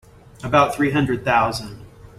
[0.43, 1.85] About three hundred thousand.